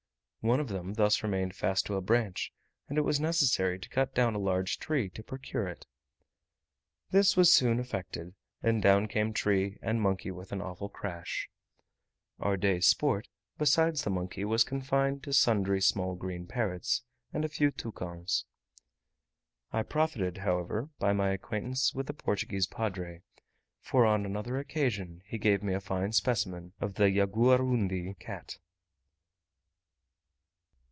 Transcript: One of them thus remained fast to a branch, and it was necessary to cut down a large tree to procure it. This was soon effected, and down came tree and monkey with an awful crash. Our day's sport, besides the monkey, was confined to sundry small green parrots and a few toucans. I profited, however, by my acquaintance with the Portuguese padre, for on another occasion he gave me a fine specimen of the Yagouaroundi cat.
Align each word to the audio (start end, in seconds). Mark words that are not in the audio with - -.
One 0.43 0.59
of 0.59 0.69
them 0.69 0.95
thus 0.95 1.21
remained 1.21 1.55
fast 1.55 1.85
to 1.85 1.93
a 1.97 2.01
branch, 2.01 2.51
and 2.89 2.97
it 2.97 3.01
was 3.03 3.19
necessary 3.19 3.77
to 3.77 3.89
cut 3.89 4.15
down 4.15 4.33
a 4.33 4.39
large 4.39 4.79
tree 4.79 5.07
to 5.09 5.21
procure 5.21 5.67
it. 5.67 5.85
This 7.11 7.37
was 7.37 7.53
soon 7.53 7.79
effected, 7.79 8.33
and 8.63 8.81
down 8.81 9.07
came 9.07 9.33
tree 9.33 9.77
and 9.83 10.01
monkey 10.01 10.31
with 10.31 10.51
an 10.51 10.59
awful 10.59 10.89
crash. 10.89 11.47
Our 12.39 12.57
day's 12.57 12.87
sport, 12.87 13.27
besides 13.59 14.03
the 14.03 14.09
monkey, 14.09 14.43
was 14.43 14.63
confined 14.63 15.21
to 15.25 15.31
sundry 15.33 15.79
small 15.79 16.15
green 16.15 16.47
parrots 16.47 17.03
and 17.31 17.45
a 17.45 17.47
few 17.47 17.69
toucans. 17.69 18.45
I 19.71 19.83
profited, 19.83 20.37
however, 20.39 20.89
by 20.97 21.13
my 21.13 21.29
acquaintance 21.29 21.93
with 21.93 22.07
the 22.07 22.13
Portuguese 22.13 22.65
padre, 22.65 23.21
for 23.79 24.07
on 24.07 24.25
another 24.25 24.57
occasion 24.57 25.21
he 25.23 25.37
gave 25.37 25.61
me 25.61 25.75
a 25.75 25.79
fine 25.79 26.13
specimen 26.13 26.73
of 26.79 26.95
the 26.95 27.11
Yagouaroundi 27.11 28.17
cat. 28.17 28.57